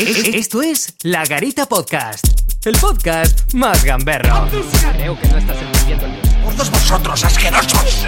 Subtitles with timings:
[0.00, 2.26] Esto es La Garita Podcast,
[2.64, 4.48] el podcast más gamberro.
[4.94, 8.06] Creo que no estás entendiendo el ¡Todos vosotros asquerosos!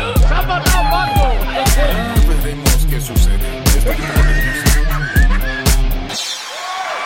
[2.26, 3.62] Veremos qué sucede.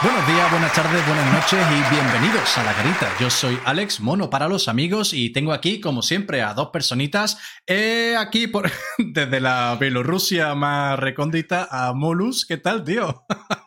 [0.02, 3.10] Buenos días, buenas tardes, buenas noches y bienvenidos a La Garita.
[3.18, 7.38] Yo soy Alex Mono para los amigos y tengo aquí, como siempre, a dos personitas.
[7.66, 12.46] Eh, aquí por, desde la Bielorrusia más recóndita a Molus.
[12.46, 13.24] ¿Qué tal, tío?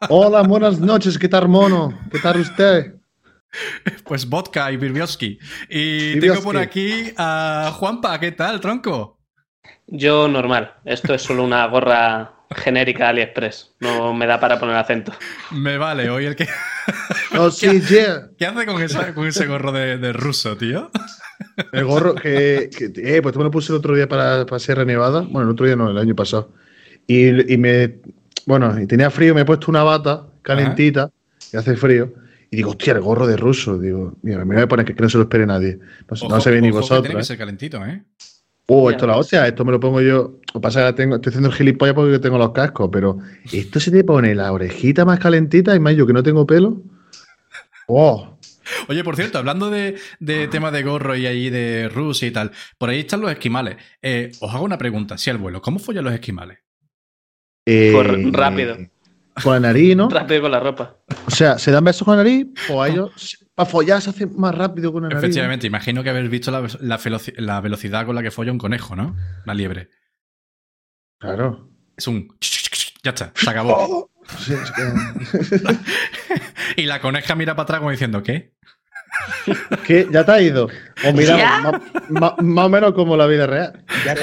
[0.07, 1.97] Hola, buenas noches, ¿qué tal, mono?
[2.11, 2.95] ¿Qué tal usted?
[4.05, 5.39] Pues vodka y Birbioski.
[5.69, 6.19] Y Birbioski.
[6.21, 8.19] tengo por aquí a Juanpa.
[8.19, 9.19] ¿Qué tal, tronco?
[9.87, 10.73] Yo normal.
[10.85, 13.75] Esto es solo una gorra genérica de AliExpress.
[13.79, 15.11] No me da para poner acento.
[15.51, 16.47] Me vale, hoy el que...
[17.33, 18.29] No, sí, yeah.
[18.37, 20.89] ¿Qué hace con, esa- con ese gorro de, de ruso, tío?
[21.73, 24.85] El gorro que, que- eh, pues me lo puse el otro día para, para Sierra
[24.85, 25.21] Nevada.
[25.21, 26.53] Bueno, el otro día no, el año pasado.
[27.05, 27.99] Y, y me,
[28.49, 31.11] bueno, y tenía frío, me he puesto una bata calentita,
[31.51, 32.13] que hace frío.
[32.51, 33.77] Y digo, hostia, el gorro de ruso.
[33.77, 35.77] Digo, mira, me voy a poner que, que no se lo espere nadie.
[36.09, 37.03] No, se- no se ve ni ojo que vosotros.
[37.03, 37.25] Tiene que ¿eh?
[37.25, 38.03] ser calentito, ¿eh?
[38.71, 40.39] Oh, esto es la hostia, esto me lo pongo yo.
[40.53, 43.17] Lo que pasa es que tengo, estoy haciendo el gilipollas porque tengo los cascos, pero
[43.51, 46.81] esto se te pone la orejita más calentita y más yo que no tengo pelo.
[47.87, 48.37] Oh,
[48.87, 52.51] Oye, por cierto, hablando de, de tema de gorro y ahí de Rusia y tal,
[52.77, 53.77] por ahí están los esquimales.
[54.01, 56.59] Eh, os hago una pregunta, si al vuelo, ¿cómo follan los esquimales?
[57.71, 58.77] Eh, Por- rápido.
[59.43, 60.09] Con la nariz, ¿no?
[60.09, 60.97] Rápido con la ropa.
[61.25, 64.25] O sea, se dan besos con la nariz, o a ellos, para follar se hace
[64.27, 65.23] más rápido con la nariz.
[65.23, 68.57] Efectivamente, imagino que habéis visto la, la veloci- la velocidad con la que folla un
[68.57, 69.15] conejo, ¿no?
[69.45, 69.89] La liebre.
[71.19, 71.69] Claro.
[71.95, 72.27] Es un...
[73.03, 74.09] Ya está, se acabó.
[74.39, 75.75] Sí, es que-
[76.81, 78.53] Y la coneja mira para atrás como diciendo, ¿qué?
[79.87, 80.07] ¿Qué?
[80.11, 80.67] ¿Ya te ha ido?
[81.07, 82.33] O mira, más
[82.65, 83.78] o menos como la vida real.
[84.05, 84.13] ¿Ya?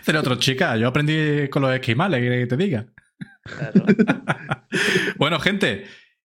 [0.00, 2.86] Hacer otro chica, yo aprendí con los esquimales, que te diga.
[3.44, 3.84] Claro.
[5.16, 5.84] Bueno, gente,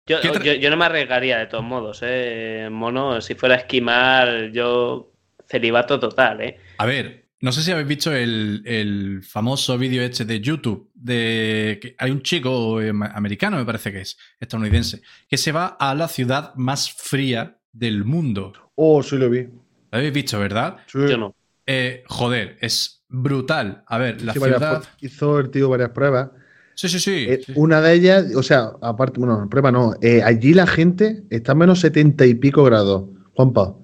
[0.06, 2.68] Yo, ¿Qué tra- yo- yo no me arriesgaría de todos modos, ¿eh?
[2.70, 5.12] Mono, si fuera a esquimar, yo
[5.48, 6.61] celibato total, ¿eh?
[6.78, 11.78] A ver, no sé si habéis visto el, el famoso vídeo este de YouTube de
[11.83, 15.95] que hay un chico eh, americano, me parece que es, estadounidense, que se va a
[15.95, 18.52] la ciudad más fría del mundo.
[18.77, 19.42] Oh, sí lo vi.
[19.42, 20.77] Lo habéis visto, ¿verdad?
[20.86, 20.98] Sí.
[21.08, 21.34] Yo no.
[21.66, 23.82] Eh, joder, es brutal.
[23.86, 24.82] A ver, la Sí, ciudad.
[25.00, 26.30] hizo el tío varias pruebas.
[26.74, 27.27] Sí, sí, sí.
[27.28, 27.52] Eh, sí.
[27.56, 29.94] Una de ellas, o sea, aparte, bueno, prueba no.
[30.02, 33.04] eh, allí la gente está a menos setenta y pico grados,
[33.34, 33.74] Juanpa.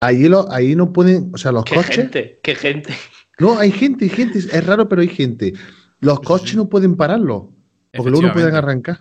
[0.00, 1.94] Allí, lo, ahí no pueden, o sea, los Qué coches.
[1.96, 2.94] gente, qué gente.
[3.38, 4.38] No, hay gente, hay gente.
[4.38, 5.52] Es raro, pero hay gente.
[6.00, 7.52] Los coches no pueden pararlo.
[7.92, 9.00] Porque luego no pueden arrancar.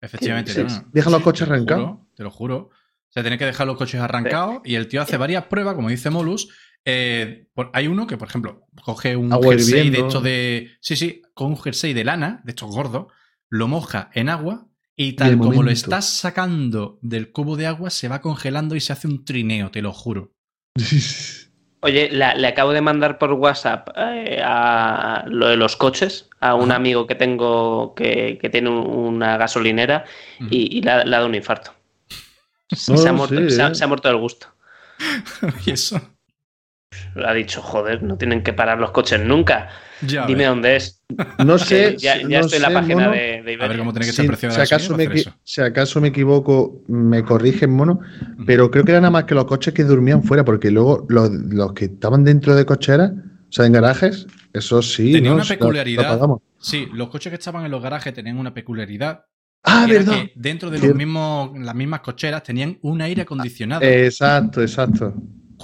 [0.00, 0.54] Efectivamente.
[0.64, 0.84] No, no.
[0.92, 1.84] Dejan los coches Te lo arrancados.
[1.88, 2.56] juro, Te lo juro.
[2.56, 5.88] O sea, tiene que dejar los coches arrancados y el tío hace varias pruebas, como
[5.90, 6.48] dice Molus.
[6.84, 10.70] Eh, por- hay uno que, por ejemplo, coge un Agua jersey de esto de.
[10.80, 13.06] Sí, sí, con un jersey de lana, de estos gordos,
[13.48, 18.08] lo moja en agua y tal como lo estás sacando del cubo de agua, se
[18.08, 20.32] va congelando y se hace un trineo, te lo juro.
[21.82, 26.54] Oye, la- le acabo de mandar por WhatsApp eh, a lo de los coches a
[26.54, 26.76] un Ajá.
[26.76, 30.04] amigo que tengo que, que tiene un- una gasolinera
[30.50, 31.72] y, y le, ha- le ha dado un infarto.
[32.88, 33.74] No, se, ha muerto, sí, se ha- eh.
[33.74, 34.48] se ha muerto del gusto.
[35.66, 35.98] y eso.
[37.24, 39.68] Ha dicho, joder, no tienen que parar los coches nunca.
[40.02, 40.48] Ya Dime ves.
[40.48, 41.02] dónde es.
[41.44, 41.96] No sé.
[41.98, 43.10] ya no estoy en la página mono.
[43.12, 45.08] de, de A ver cómo tiene que Si, estar si acaso me,
[45.44, 48.00] si acaso equivoco, me corrigen, mono.
[48.46, 51.30] Pero creo que era nada más que los coches que dormían fuera, porque luego los,
[51.30, 55.12] los que estaban dentro de cocheras, o sea, en garajes, eso sí.
[55.12, 55.36] Tenía ¿no?
[55.36, 56.18] una Sí, lo- peculiaridad.
[56.20, 56.42] lo.
[56.58, 59.24] Sí, los coches que estaban en los garajes tenían una peculiaridad.
[59.62, 60.14] Ah, verdad.
[60.14, 63.82] que dentro de los mismos, las mismas cocheras tenían un aire acondicionado.
[63.84, 65.14] Exacto, exacto.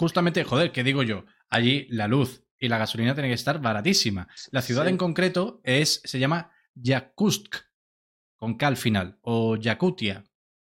[0.01, 1.25] Justamente, joder, ¿qué digo yo?
[1.49, 4.29] Allí la luz y la gasolina tienen que estar baratísima.
[4.51, 4.91] La ciudad Sí.
[4.91, 7.57] en concreto es, se llama Yakutsk,
[8.37, 10.25] con K al final, o Yakutia.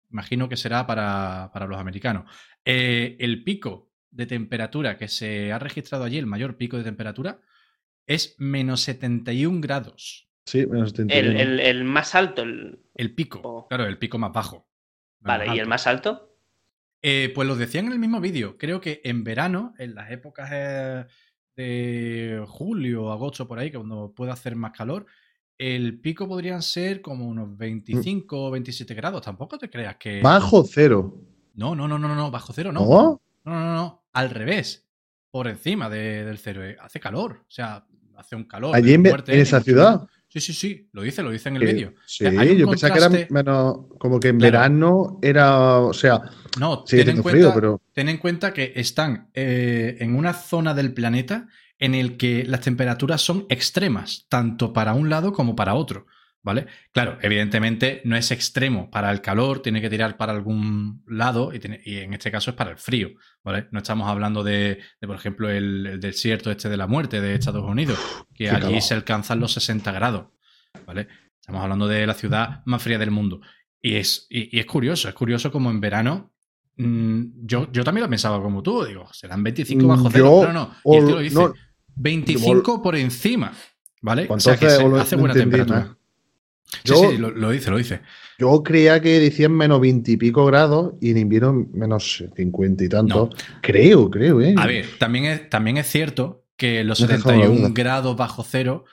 [0.10, 2.26] Imagino que será para, para los americanos.
[2.66, 7.40] Eh, el pico de temperatura que se ha registrado allí, el mayor pico de temperatura,
[8.08, 10.30] es menos 71 grados.
[10.48, 11.30] Sí, menos 71.
[11.40, 12.42] El, el- el más alto.
[12.42, 13.68] el- El pico, Oh.
[13.68, 14.68] claro, el pico más bajo.
[15.20, 16.31] Vale, ¿y el más alto?
[17.02, 18.58] Eh, pues lo decían en el mismo vídeo.
[18.58, 21.06] Creo que en verano, en las épocas eh,
[21.56, 25.06] de julio, agosto, por ahí, que cuando puede hacer más calor,
[25.58, 29.22] el pico podrían ser como unos 25 o 27 grados.
[29.22, 30.22] Tampoco te creas que.
[30.22, 31.16] Bajo cero.
[31.54, 32.82] No, no, no, no, no, bajo cero no.
[32.82, 33.22] ¿No?
[33.46, 34.04] No, no, no.
[34.14, 34.88] Al revés.
[35.30, 36.64] Por encima de- del cero.
[36.64, 36.78] eh.
[36.82, 37.42] Hace calor.
[37.48, 37.86] O sea,
[38.18, 38.76] hace un calor.
[38.76, 40.08] Allí en, esa ciudad.
[40.32, 40.90] Sí, sí, sí.
[40.94, 41.94] Lo dice, lo dice en el Eh, vídeo.
[42.06, 42.24] Sí,
[42.58, 43.78] yo pensaba que era menos.
[44.00, 44.52] Como que en Claro.
[44.52, 45.80] verano era.
[45.80, 46.22] O sea,
[46.58, 47.82] No, ten en, cuenta, frío, pero.
[47.94, 51.48] ten en cuenta que están eh, en una zona del planeta
[51.80, 56.06] en el que las temperaturas son extremas, tanto para un lado como para otro.
[56.44, 56.66] ¿Vale?
[56.92, 61.60] Claro, evidentemente no es extremo para el calor, tiene que tirar para algún lado y,
[61.60, 63.10] tiene- y en este caso es para el frío,
[63.44, 63.68] ¿vale?
[63.72, 67.36] No estamos hablando de, de, por ejemplo, el, el desierto este de la muerte de
[67.36, 68.00] Estados Unidos,
[68.34, 68.82] que allí calor.
[68.82, 70.28] se alcanzan los 60 grados,
[70.86, 71.08] ¿vale?
[71.40, 73.42] Estamos hablando de la ciudad más fría del mundo.
[73.82, 76.34] Y es, y, y es curioso, es curioso como en verano...
[76.78, 80.40] mm, yo, yo también lo pensaba como tú, digo, serán 25 bajo Mm, cero, yo-
[80.42, 81.54] pero no, y el tío lo dice, no,
[81.96, 83.54] 25 por encima,
[84.02, 84.28] ¿vale?
[84.30, 85.98] O sea que se hace no buena entendí temperatura.
[86.72, 86.82] Nada.
[86.84, 88.02] Sí, Yo- sí, lo, lo dice, lo dice.
[88.40, 92.90] Yo creía que decían menos 20 y pico grados y en invierno menos 50 y
[92.90, 93.30] tanto.
[93.62, 94.56] Creo, creo, ¿eh?
[94.58, 97.70] A ver, también es, también es cierto que los la 71 duda.
[97.74, 98.86] grados bajo cero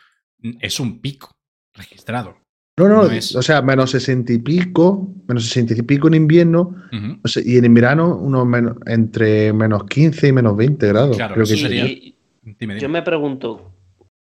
[0.61, 1.37] es un pico
[1.75, 2.37] registrado.
[2.77, 6.15] No, no, no es- o sea, menos 60 y pico, menos 60 y pico en
[6.15, 6.77] invierno
[7.25, 11.17] o sea, y en verano unos menos, entre menos 15 y menos 20 grados.
[11.17, 12.81] Claro, creo que sería- y- Dime, dime.
[12.81, 13.73] yo me pregunto,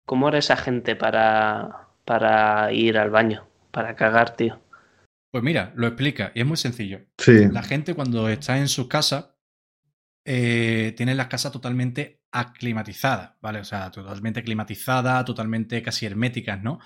[0.06, 3.48] ¿cómo era esa gente para, para ir al baño?
[3.72, 4.62] Para cagar, tío.
[5.32, 7.02] Pues mira, lo explica y es muy sencillo.
[7.18, 7.48] Sí.
[7.50, 9.30] La gente cuando está en sus casas
[10.26, 13.60] eh, tiene las casas totalmente aclimatizadas, ¿vale?
[13.60, 16.80] O sea, totalmente climatizadas, totalmente casi herméticas, ¿no?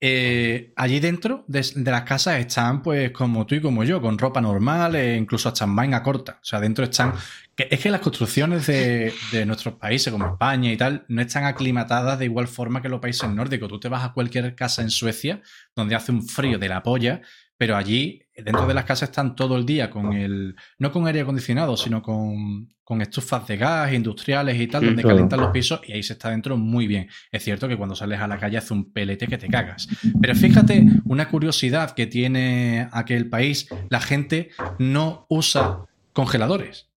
[0.00, 4.40] Eh, allí dentro de, las casas están, pues, como tú y como yo, con ropa
[4.42, 6.38] normal, e incluso hasta en manga corta.
[6.42, 7.14] O sea, dentro están.
[7.54, 11.44] que- es que las construcciones de, de nuestros países, como España y tal, no están
[11.44, 13.68] aclimatadas de igual forma que los países nórdicos.
[13.68, 15.40] Tú te vas a cualquier casa en Suecia,
[15.74, 17.22] donde hace un frío de la polla,
[17.56, 20.54] pero allí, dentro de las casas, están todo el día con el.
[20.78, 25.16] No con aire acondicionado, sino con, con estufas de gas industriales y tal, donde claro.
[25.16, 27.08] calientan los pisos y ahí se está dentro muy bien.
[27.32, 29.88] Es cierto que cuando sales a la calle hace un pelete que te cagas.
[30.20, 35.80] Pero fíjate, una curiosidad que tiene aquel país, la gente no usa
[36.12, 36.88] congeladores.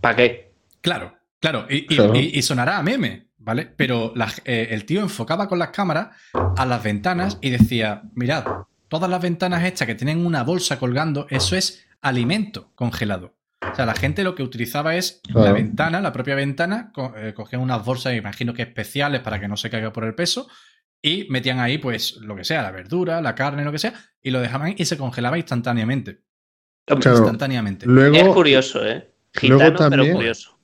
[0.00, 0.52] ¿Para qué?
[0.80, 2.14] Claro, claro, y, y- Claro.
[2.16, 3.66] y- y sonará a meme, ¿vale?
[3.76, 6.08] Pero la- eh, el tío enfocaba con las cámaras
[6.56, 8.44] a las ventanas y decía, mirad,
[8.90, 13.36] todas las ventanas hechas que tienen una bolsa colgando, eso es alimento congelado.
[13.70, 17.32] O sea, la gente lo que utilizaba es la ventana, la propia ventana, co- eh,
[17.34, 20.48] cogían unas bolsas, imagino que especiales para que no se caiga por el peso,
[21.02, 24.30] y metían ahí, pues, lo que sea, la verdura, la carne, lo que sea, y
[24.30, 26.20] lo dejaban y se congelaba instantáneamente.
[26.86, 27.16] Claro.
[27.18, 27.86] Instantáneamente.
[27.86, 29.10] Luego, Es curioso, ¿eh?
[29.42, 30.58] luego Gitano, también- pero curioso.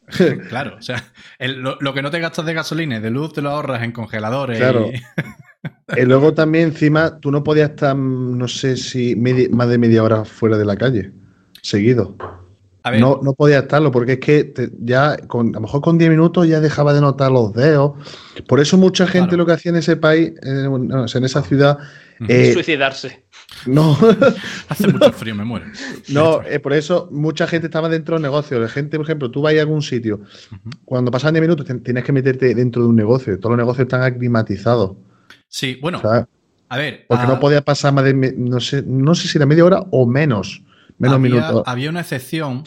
[0.49, 1.03] Claro, o sea,
[1.39, 3.83] el- lo, lo que no te gastas de gasolina y de luz te lo ahorras
[3.83, 4.59] en congeladores.
[4.59, 4.91] Claro.
[4.93, 5.01] y-
[5.97, 10.25] y luego también encima tú no podías estar, no sé si más de media hora
[10.25, 11.13] fuera de la calle,
[11.63, 12.17] seguido.
[12.83, 15.81] A ver, No, no podía estarlo porque es que te- ya, con, a lo mejor
[15.81, 17.95] con 10 minutos ya dejaba de notar los dedos.
[18.47, 19.39] Por eso mucha gente Claro.
[19.39, 21.79] lo que hacía en ese país, en esa ciudad,
[22.29, 23.25] eh, Suicidarse.
[23.67, 23.99] no,
[24.69, 25.67] hace mucho frío, me muero.
[26.11, 28.61] no, eh, por eso mucha gente estaba dentro del negocio.
[28.61, 30.21] La gente, por ejemplo, tú vas a algún sitio,
[30.85, 33.37] cuando pasan 10 minutos tienes que meterte dentro de un negocio.
[33.41, 34.93] Todos los negocios están aclimatizados.
[35.49, 36.01] Sí, bueno,
[36.69, 37.07] a ver.
[37.09, 39.81] Porque ah, no podía pasar más de, no sé, no sé si era media hora
[39.91, 40.63] o menos.
[40.99, 41.63] Menos había, minutos.
[41.67, 42.65] había una excepción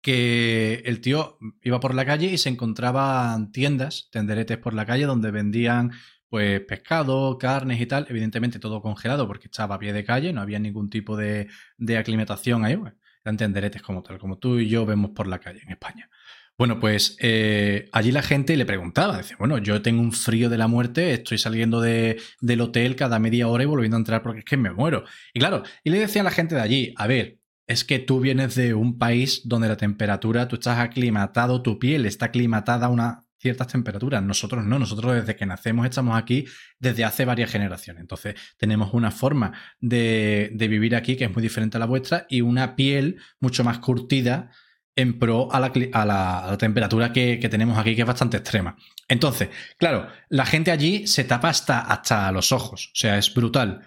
[0.00, 5.06] que el tío iba por la calle y se encontraban tiendas, tenderetes por la calle
[5.06, 5.92] donde vendían
[6.28, 10.42] pues pescado, carnes y tal, evidentemente todo congelado porque estaba a pie de calle, no
[10.42, 11.48] había ningún tipo de,
[11.78, 15.38] de aclimatación ahí, bueno, eran tenderetes como tal, como tú y yo vemos por la
[15.38, 16.10] calle en España.
[16.58, 20.58] Bueno, pues eh, allí la gente le preguntaba, dice, bueno, yo tengo un frío de
[20.58, 24.40] la muerte, estoy saliendo de- del hotel cada media hora y volviendo a entrar porque
[24.40, 25.04] es que me muero.
[25.32, 27.38] Y claro, y le decía a la gente de allí, a ver,
[27.68, 32.06] es que tú vienes de un país donde la temperatura, tú estás aclimatado, tu piel
[32.06, 34.20] está aclimatada a unas ciertas temperaturas.
[34.22, 36.44] Nosotros no, nosotros desde que nacemos estamos aquí
[36.80, 38.00] desde hace varias generaciones.
[38.00, 42.26] Entonces tenemos una forma de, de vivir aquí que es muy diferente a la vuestra
[42.28, 44.50] y una piel mucho más curtida
[44.98, 48.06] en pro a la, a la- a la temperatura que, que tenemos aquí, que es
[48.06, 48.76] bastante extrema.
[49.06, 53.82] Entonces, claro, la gente allí se tapa hasta, hasta los ojos, o sea, es brutal.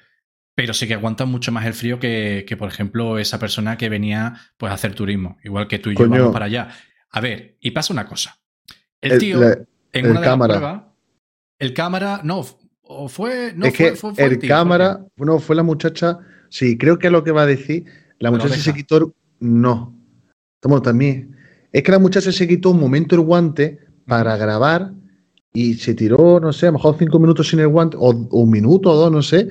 [0.56, 3.90] Pero sí que aguantan mucho más el frío que, que, por ejemplo, esa persona que
[3.90, 6.20] venía pues, a hacer turismo, igual que tú y yo Coño.
[6.20, 6.70] vamos para allá.
[7.10, 8.38] A ver, y pasa una cosa.
[9.02, 9.58] El El- tío, la-
[9.94, 10.54] en el una de cámara.
[10.54, 10.84] las pruebas,
[11.60, 12.46] el cámara, no,
[12.84, 15.12] o fue, no es fue, que fue- fue el tío, cámara, tío.
[15.18, 17.86] bueno, fue la muchacha, sí, creo que es lo que va a decir.
[18.20, 19.94] La muchacha se quitó, no,
[20.62, 21.36] estamos también.
[21.72, 24.94] Es que la muchacha se quitó un momento el guante para grabar
[25.54, 28.40] y se tiró, no sé, a lo mejor cinco minutos sin el guante, o, o
[28.42, 29.50] un minuto o dos, no sé,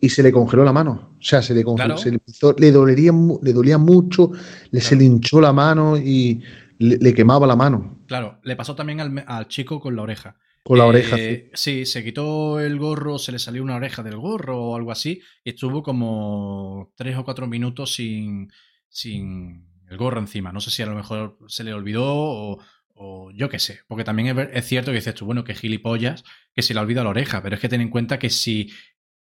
[0.00, 1.10] y se le congeló la mano.
[1.18, 1.98] O sea, se le congeló, Claro.
[1.98, 3.12] se le, hizo- le dolería,
[3.42, 4.30] le dolía mucho,
[4.70, 6.42] le se le hinchó la mano y
[6.78, 10.36] le, le quemaba la mano Claro, le pasó también al, al chico con la oreja.
[10.62, 11.16] con la Eh, oreja.
[11.16, 11.50] sí.
[11.54, 15.20] Sí, se quitó el gorro, se le salió una oreja del gorro o algo así,
[15.44, 18.48] y estuvo como tres o cuatro minutos sin,
[18.88, 20.52] sin el gorro encima.
[20.52, 22.58] No sé si a lo mejor se le olvidó o,
[22.94, 26.24] o yo qué sé, porque también es, es cierto que dices tú, bueno, que gilipollas,
[26.54, 28.70] que se le olvida la oreja, pero es que ten en cuenta que si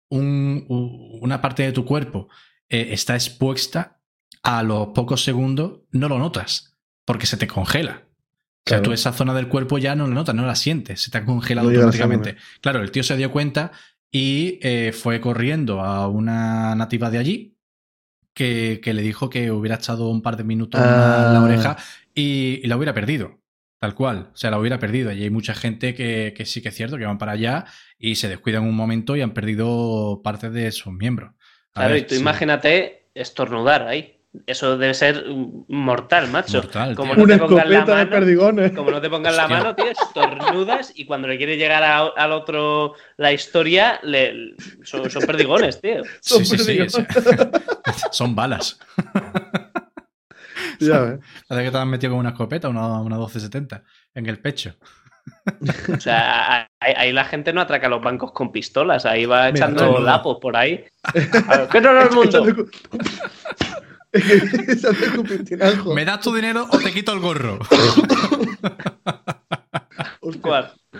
[0.09, 2.27] un- u- una parte de tu cuerpo
[2.69, 3.97] eh, está expuesta,
[4.43, 6.75] a los pocos segundos no lo notas,
[7.05, 8.03] porque se te congela.
[8.03, 8.83] O sea, Claro.
[8.83, 11.25] tú esa zona del cuerpo ya no la notas, no la sientes, se te ha
[11.25, 12.37] congelado No automáticamente.
[12.61, 13.71] Claro, el tío se dio cuenta
[14.11, 17.50] y eh, fue corriendo a una nativa de allí
[18.33, 21.43] que, que le dijo que hubiera echado un par de minutos en la Ah.
[21.43, 21.77] oreja
[22.13, 23.39] y, y la hubiera perdido.
[23.79, 25.11] Tal cual, o sea, la hubiera perdido.
[25.11, 27.65] Y hay mucha gente que, que sí que es cierto, que van para allá
[27.97, 31.31] y se descuidan un momento y han perdido parte de sus miembros.
[31.73, 34.20] A Claro, ver, y tú sí, imagínate estornudar ahí.
[34.47, 35.25] Eso debe ser
[35.67, 36.59] mortal, macho.
[36.59, 38.71] mortal, como no Una te pongan la escopeta de mano, perdigones.
[38.71, 39.57] como no te pongan la Hostia.
[39.57, 45.09] mano, tío, estornudas y cuando le quiere llegar a- al otro la historia, le, son,
[45.11, 46.03] son perdigones, tío.
[46.21, 46.93] Sí, sí, sí, perdigones.
[46.93, 47.03] sí.
[48.11, 48.79] Son balas.
[50.79, 51.19] Ya ves.
[51.47, 53.83] Parece que te han metido con una escopeta, una, una 1270
[54.15, 54.75] en el pecho.
[55.95, 59.99] O sea, ahí, ahí la gente no atraca los bancos con pistolas, ahí va echando
[59.99, 60.83] lapos por ahí.
[61.47, 62.65] A ver, ¿Qué todo el mundo?
[65.95, 67.59] ¿Me das tu dinero o te quito el gorro?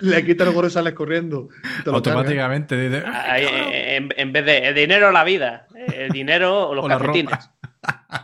[0.01, 1.49] Le quita el gorro y sales corriendo.
[1.85, 2.79] Automáticamente.
[2.79, 3.03] dice,
[3.37, 6.87] eh, en, en vez de el dinero o la vida, el dinero o los O
[6.87, 7.49] calcetines.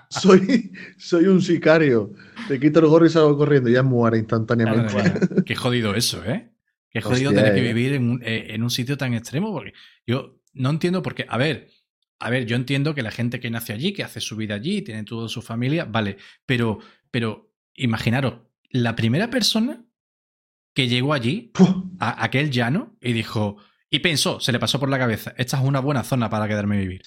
[0.10, 2.13] Soy, soy un sicario.
[2.48, 3.70] Te quito el gorro y salgo corriendo.
[3.70, 4.96] Ya muere instantáneamente.
[5.46, 6.51] Qué jodido eso, ¿eh?
[6.89, 7.74] Qué jodido Hostia, tener que eh.
[7.74, 9.51] vivir en un, eh, en un sitio tan extremo.
[9.51, 9.74] Porque
[10.06, 11.25] yo no entiendo por qué.
[11.27, 11.67] A ver,
[12.20, 14.82] a ver, yo entiendo que la gente que nace allí, que hace su vida allí,
[14.82, 16.18] tiene toda su familia, vale.
[16.46, 16.80] Pero,
[17.12, 18.36] pero imaginaros,
[18.72, 19.84] la primera persona
[20.74, 21.52] que llegó allí,
[22.00, 23.58] a aquel llano, y dijo.
[23.90, 26.76] Y pensó, se le pasó por la cabeza, esta es una buena zona para quedarme
[26.78, 27.02] a vivir.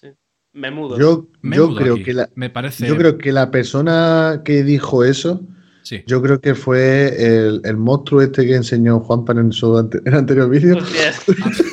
[0.52, 0.98] Me mudo.
[0.98, 2.04] Yo, Me yo mudo creo aquí.
[2.04, 2.86] que la, Me parece.
[2.88, 5.46] yo creo que la persona que dijo eso,
[5.82, 6.02] Sí.
[6.06, 10.08] yo creo que fue el, el monstruo este que enseñó Juanpan en su ante- en
[10.08, 10.78] el anterior vídeo.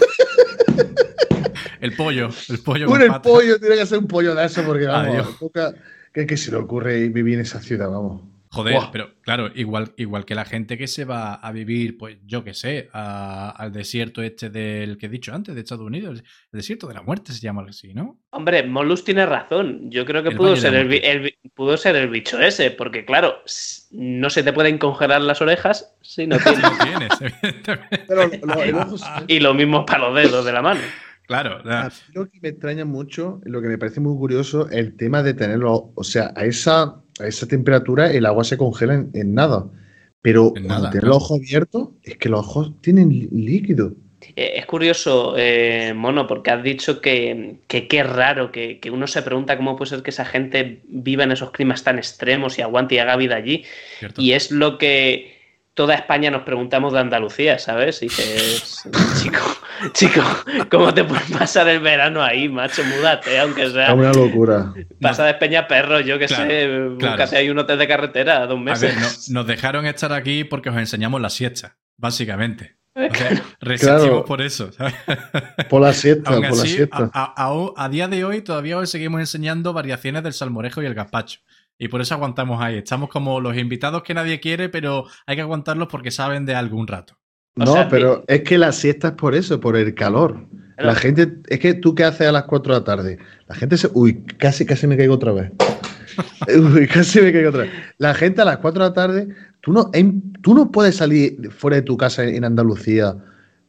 [1.81, 2.29] El pollo.
[2.49, 5.73] El pollo Un el pollo, tiene que ser un pollo de eso porque vamos, poca-
[6.13, 7.89] ¿qué, qué se le ocurre vivir en esa ciudad?
[7.89, 8.21] Vamos.
[8.49, 12.45] Joder, pero claro, igual, igual que la gente que se va a vivir, pues yo
[12.45, 16.19] qué sé, a- al desierto este del que he dicho antes, de Estados Unidos,
[16.51, 18.17] el desierto de la muerte se llama algo así, ¿no?
[18.29, 19.91] Hombre, Molus tiene razón.
[19.91, 23.03] Yo creo que El pudo ser el, bi- el pudo ser el bicho ese, porque
[23.03, 23.35] claro,
[23.91, 26.37] no se te pueden congelar las orejas si no
[26.81, 27.11] tienes.
[28.07, 28.95] Pero lo-
[29.27, 30.79] y lo mismo para los dedos de la mano.
[31.27, 34.69] Claro, la- A mí lo que me extraña mucho, lo que me parece muy curioso,
[34.69, 38.93] el tema de tenerlo, o sea, a esa, a esa temperatura el agua se congela
[38.95, 39.69] en, en nada.
[40.21, 41.07] Pero En nada, claro.
[41.07, 43.93] los ojos abiertos, es que los ojos tienen lí- líquido.
[44.35, 49.05] Eh, Es curioso, eh, Mono, porque has dicho que, que qué raro, que, que uno
[49.07, 52.61] se pregunta cómo puede ser que esa gente viva en esos climas tan extremos y
[52.61, 53.63] aguante y haga vida allí.
[53.99, 54.21] cierto.
[54.21, 55.36] Y es lo que
[55.77, 58.01] toda España nos preguntamos de Andalucía, ¿sabes?
[58.01, 58.81] Y dices,
[59.21, 59.39] chico,
[59.93, 60.21] chico,
[60.71, 62.83] ¿cómo te puedes pasar el verano ahí, macho?
[62.83, 63.93] Múdate, aunque Es sea.
[63.93, 64.73] una locura.
[64.99, 66.95] Pasa de Peña Perro, yo qué Claro, sé, claro.
[67.15, 68.95] búscate ahí un hotel de carretera, dos A meses.
[68.95, 72.75] ver, no- nos dejaron estar aquí porque os enseñamos la siesta, básicamente.
[72.95, 73.43] O sea,
[73.77, 74.25] Claro.
[74.25, 74.95] por eso, ¿sabes?
[75.69, 77.11] Por la siesta, Aún por la siesta.
[77.13, 80.87] a, a- a- a día de hoy todavía os seguimos enseñando variaciones del salmorejo y
[80.87, 81.41] el gazpacho.
[81.79, 82.77] Y por eso aguantamos ahí.
[82.77, 86.87] Estamos como los invitados que nadie quiere, pero hay que aguantarlos porque saben de algún
[86.87, 87.17] rato.
[87.57, 90.47] o No, sea, pero es que la siesta es por eso, por el calor.
[90.77, 93.17] La gente, es que tú qué haces a las 4 de la tarde.
[93.47, 93.89] La gente se.
[93.93, 95.51] Uy, casi, casi me caigo otra vez.
[96.75, 97.71] Uy, casi me caigo otra vez.
[97.97, 99.27] La gente a las 4 de la tarde,
[99.61, 103.15] tú no, en- tú no puedes salir fuera de tu casa en Andalucía,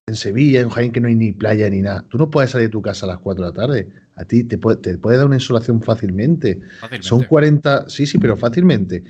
[0.08, 2.04] en Sevilla, en Jaén, que no hay ni playa ni nada.
[2.08, 3.88] Tú no puedes salir de tu casa a las 4 de la tarde.
[4.16, 6.60] A ti te puede, te puede dar una insolación fácilmente.
[6.80, 7.06] Fácilmente.
[7.06, 9.04] Son 40, sí, sí, pero fácilmente.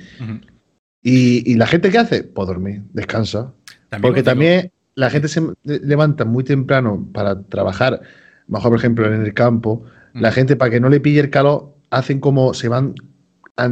[1.01, 2.23] ¿Y, y la gente qué hace?
[2.23, 3.51] Pues dormir, descansa.
[4.01, 8.01] Porque también la gente se levanta muy temprano para trabajar,
[8.47, 10.33] mejor por ejemplo en el campo, la Mm.
[10.33, 12.93] gente para que no le pille el calor, hacen como se van,
[13.57, 13.69] la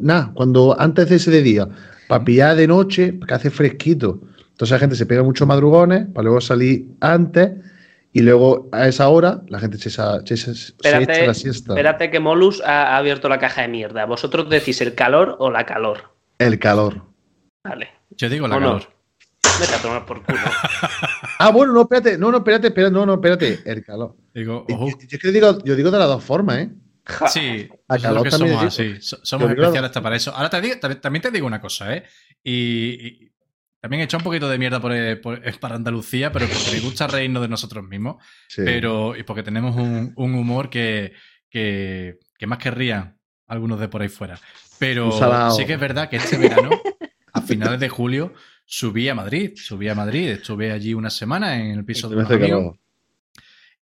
[0.00, 1.68] nada, cuando antes de ese día,
[2.08, 4.20] para pillar de noche, que hace fresquito.
[4.56, 7.50] Entonces la gente se pega muchos madrugones para luego salir antes
[8.12, 11.72] y luego a esa hora la gente se, sa- se- Espérate, echa la siesta.
[11.74, 14.06] espérate que Molus ha, ha abierto la caja de mierda.
[14.06, 16.14] ¿Vosotros decís el calor o la calor?
[16.38, 17.02] El calor.
[17.64, 17.90] Vale.
[18.10, 18.66] Yo digo la ¿O no?
[18.66, 18.82] calor.
[19.60, 20.38] Vete a tomar por culo.
[21.38, 24.16] Ah, bueno, no, espérate, no, no, espérate, espérate, no, no, espérate, el calor.
[24.34, 24.88] Digo, ojo.
[24.88, 26.70] Yo, yo que digo, yo digo de las dos formas, ¿eh?
[27.28, 28.96] Sí, calor que también somos así.
[29.02, 30.34] so- Somos Yo digo- especialistas para eso.
[30.34, 32.04] Ahora te digo, también, también te digo una cosa, ¿eh?
[32.42, 33.32] Y, y
[33.80, 36.80] también he hecho un poquito de mierda por, eh, por- para Andalucía, pero porque me
[36.80, 38.16] gusta reírnos de nosotros mismos.
[38.48, 38.62] Sí.
[38.64, 41.12] Pero, y porque tenemos un, un humor que,
[41.50, 43.16] que, que más querrían
[43.46, 44.38] algunos de por ahí fuera.
[44.78, 46.70] Pero Un sí que es verdad que este verano,
[47.32, 49.52] a finales de julio, subí a Madrid.
[49.56, 52.50] Subí a Madrid, estuve allí una semana en el piso de hace amigos.
[52.60, 52.78] calor.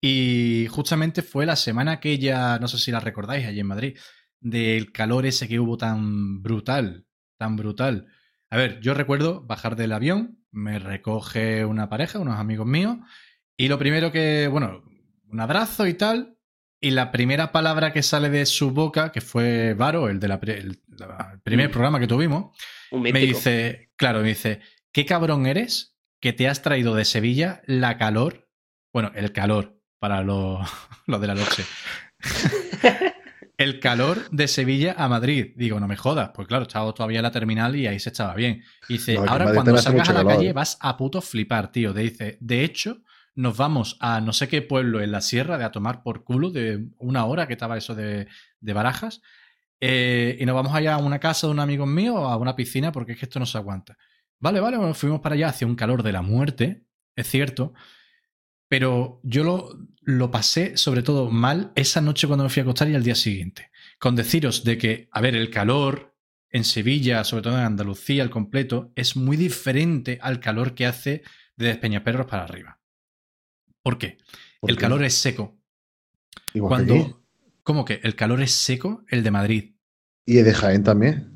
[0.00, 3.96] Y, justamente fue la semana aquella, no sé si la recordáis, allí en Madrid,
[4.40, 7.06] del calor ese que hubo tan brutal,
[7.38, 8.06] tan brutal.
[8.54, 12.98] A ver, yo recuerdo bajar del avión, me recoge una pareja, unos amigos míos,
[13.56, 14.84] y lo primero que, bueno,
[15.26, 16.38] un abrazo y tal,
[16.80, 20.38] y la primera palabra que sale de su boca, que fue Varo, el del
[21.42, 22.56] primer programa que tuvimos,
[22.92, 24.60] me dice, claro, me dice,
[24.92, 28.48] ¿qué cabrón eres que te has traído de Sevilla la calor?
[28.92, 30.60] Bueno, el calor, para lo,
[31.08, 31.64] de la noche.
[33.56, 35.52] el calor de Sevilla a Madrid.
[35.56, 36.30] Digo, no me jodas.
[36.34, 38.62] Pues claro, estaba todavía en la terminal y ahí se echaba bien.
[38.88, 41.92] dice, ahora cuando salgas a la calle vas a puto flipar, tío.
[41.92, 43.02] dice, de hecho,
[43.34, 46.50] nos vamos a no sé qué pueblo en la sierra de a tomar por culo
[46.50, 48.26] de una hora que estaba eso de,
[48.60, 49.22] barajas.
[49.80, 52.56] Eh, y nos vamos allá a una casa de un amigo mío o a una
[52.56, 53.96] piscina porque es que esto no se aguanta.
[54.38, 56.84] Vale, vale, bueno, fuimos para allá hacia un calor de la muerte,
[57.16, 57.72] es cierto.
[58.68, 59.70] Pero yo lo,
[60.04, 63.14] lo pasé sobre todo mal esa noche cuando me fui a acostar y al día
[63.14, 63.70] siguiente.
[63.98, 66.14] Con deciros de que, a ver, el calor
[66.50, 71.22] en Sevilla, sobre todo en Andalucía, al completo, es muy diferente al calor que hace
[71.56, 72.80] de Despeñaperros para arriba.
[73.82, 74.18] ¿Por qué?
[74.62, 75.58] el calor es seco.
[76.54, 77.22] Igual Cuando,
[77.62, 78.00] ¿Cómo que?
[78.02, 79.74] El calor es seco, el de Madrid.
[80.26, 81.33] ¿Y el de Jaén también?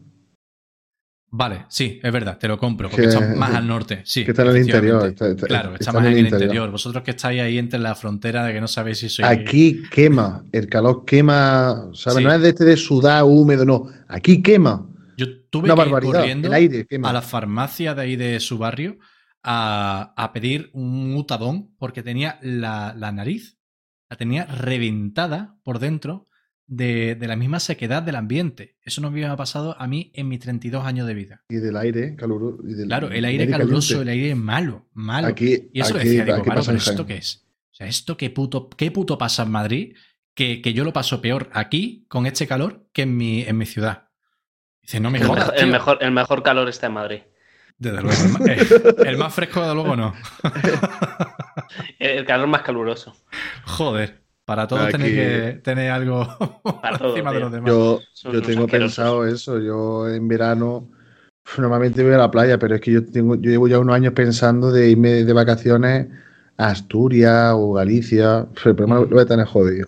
[1.31, 4.01] Vale, sí, es verdad, te lo compro, porque está más al norte.
[4.05, 5.15] Sí, que está en el interior.
[5.15, 6.71] claro, está, más en el interior.
[6.71, 9.27] Vosotros que estáis ahí entre la frontera de que no sabéis si soy.
[9.27, 12.25] Aquí quema, el calor quema, ¿sabes?
[12.25, 13.89] No es de este de sudar húmedo, no.
[14.09, 14.87] Aquí quema.
[15.19, 16.51] Yo tuve que ir corriendo
[17.09, 18.99] a la farmacia de ahí de su barrio
[19.43, 23.59] a, pedir un mutadón porque tenía la, nariz,
[24.09, 26.28] la tenía reventada por dentro
[26.69, 28.77] de, la misma sequedad del ambiente.
[28.83, 31.43] Eso no me había pasado a mí en mis 32 años de vida.
[31.49, 32.63] Y del aire caluroso.
[32.87, 35.27] Claro, el aire, caluroso, el aire malo, malo.
[35.27, 37.47] Aquí, y eso aquí, decía, digo, pero ¿esto qué es?
[37.73, 39.97] O sea, ¿esto qué puto, qué puto pasa en Madrid?
[40.35, 43.67] Que, que, yo lo paso peor aquí, con este calor, que en mi, en mi
[43.67, 44.11] ciudad.
[44.83, 45.53] Dice, no me jodas.
[45.57, 47.21] el, mejor, el mejor calor está en Madrid.
[47.77, 48.45] Desde luego.
[49.05, 50.15] El más, fresco, de luego, no.
[51.99, 53.17] el calor más caluroso.
[53.65, 54.28] Joder.
[54.49, 56.27] Para todos tenéis que tener algo
[57.05, 57.71] encima de los demás.
[57.71, 58.01] Yo,
[58.33, 59.59] yo tengo pensado eso.
[59.61, 60.89] Yo en verano
[61.59, 64.15] normalmente voy a la playa, pero es que yo tengo, yo llevo ya unos años
[64.15, 66.09] pensando de irme de vacaciones
[66.57, 68.47] a Asturias o Galicia.
[68.55, 69.87] Pero el problema lo voy a tener jodido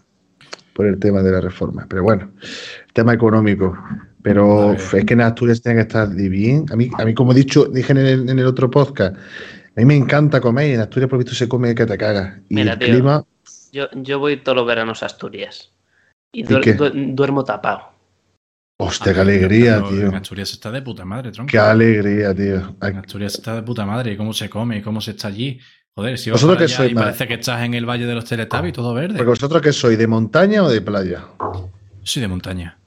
[0.74, 1.86] por el tema de la reforma.
[1.88, 3.78] Pero bueno, el tema económico.
[4.20, 6.66] Pero es que en Asturias tiene que estar bien.
[6.70, 9.96] A mí, a mí como he dicho, dije en el, otro podcast, a mí me
[9.96, 12.40] encanta comer y en Asturias por visto se come que te cagas.
[12.50, 13.24] Y el clima...
[13.72, 15.72] Yo, yo voy todos los veranos a Asturias
[16.32, 17.90] y, duermo tapado.
[18.78, 20.06] Hostia, qué alegría, tío.
[20.06, 21.50] En Asturias está de puta madre, tronco.
[21.50, 22.76] Qué alegría, tío.
[22.80, 24.16] En Asturias está de puta madre.
[24.16, 24.82] ¿Cómo se come?
[24.82, 25.60] ¿Cómo se está allí?
[25.94, 28.72] Joder, si vas para allá y parece que estás en el Valle de los Teletubbies,
[28.72, 29.16] todo verde.
[29.16, 31.26] Porque vosotros qué sois, de montaña o de playa?
[32.02, 32.78] Soy de montaña.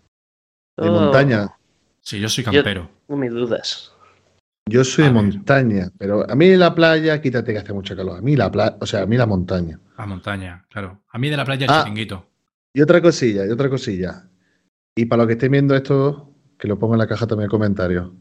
[0.78, 1.56] ¿De montaña?
[2.02, 2.90] Sí, yo soy campero.
[3.08, 3.93] no me dudas.
[4.66, 8.18] Yo soy de montaña, pero a mí la playa, quítate que hace mucho calor.
[8.18, 9.80] A mí la playa, o sea, a mí la montaña.
[9.98, 11.04] A montaña, claro.
[11.10, 12.30] A mí de la playa el ah, chiringuito.
[12.74, 14.30] Y otra cosilla, y otra cosilla.
[14.96, 17.52] Y para los que estén viendo esto, que lo pongo en la caja también de
[17.52, 18.12] comentarios.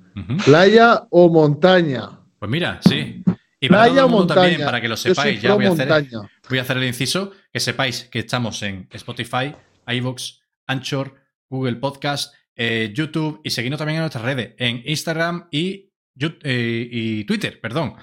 [0.45, 2.11] ¿Playa o montaña?
[2.39, 3.23] Pues mira, sí.
[3.61, 4.41] Y para playa o montaña.
[4.41, 6.09] también, para que lo sepáis, ya voy a, hacer,
[6.49, 9.55] voy a hacer el inciso, que sepáis que estamos en Spotify,
[9.87, 11.15] iVoox, Anchor,
[11.49, 17.25] Google Podcast, eh, YouTube y seguirnos también en nuestras redes, en Instagram y, eh, y
[17.25, 17.95] Twitter, perdón.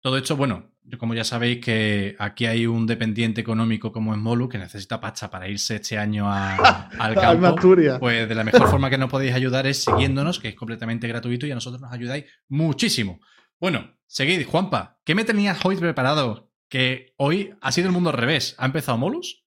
[0.00, 4.48] Todo esto, bueno, como ya sabéis que aquí hay un dependiente económico como es Molu
[4.48, 7.56] que necesita pasta para irse este año al campo.
[7.98, 11.46] pues de la mejor forma que nos podéis ayudar es siguiéndonos, que es completamente gratuito
[11.46, 13.20] y a nosotros nos ayudáis muchísimo.
[13.58, 16.50] Bueno, seguid, Juanpa, ¿qué me tenías hoy preparado?
[16.68, 18.54] Que hoy ha sido el mundo al revés.
[18.58, 19.44] ¿Ha empezado Molus?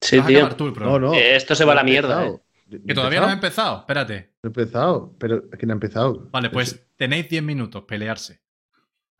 [0.00, 0.48] Sí, tío.
[0.78, 1.14] no, no.
[1.14, 2.26] Eh, esto se va a la mierda.
[2.26, 2.38] Eh.
[2.68, 4.32] Que todavía no ha empezado, espérate.
[4.42, 6.28] No ha empezado, pero ¿quién ha empezado?
[6.32, 8.40] Vale, pues tenéis 10 minutos, pelearse.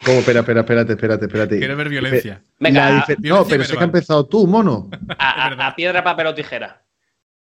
[0.04, 0.18] ¿Cómo?
[0.18, 1.59] Espera, espera, espérate, espérate, espérate.
[1.59, 2.42] Quiero ver violencia.
[2.59, 4.90] Venga, no, pero sé que ha empezado tú, mono.
[5.18, 6.85] A, piedra, papel o tijera.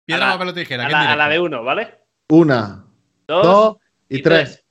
[0.06, 0.86] Piedra, papel o tijera.
[0.86, 2.00] A la, de uno, ¿vale?
[2.30, 2.86] Una,
[3.28, 4.66] dos, y, tres.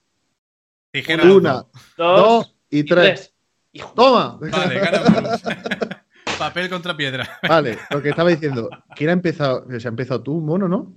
[0.91, 1.25] Tijera.
[1.25, 1.65] Una,
[1.97, 3.35] dos, y tres.
[3.95, 4.39] Toma.
[4.41, 5.43] Vale, ganamos.
[6.39, 7.29] Papel contra piedra.
[7.49, 9.67] Vale, lo que estaba diciendo, ¿quién ha empezado?
[9.81, 10.95] ¿Se ha empezado tú, mono, no?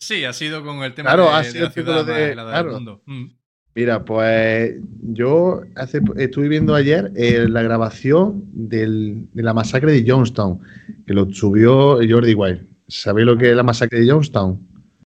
[0.00, 2.72] Sí, ha sido con el tema de, ha sido la ciudad de, claro.
[2.72, 3.02] mundo.
[3.04, 3.26] Mm.
[3.74, 10.60] Mira, pues yo hace, estuve viendo ayer eh, la grabación de la masacre de Jonestown,
[11.06, 12.66] que lo subió Jordi Wild.
[12.88, 14.66] ¿Sabéis lo que es la masacre de Jonestown?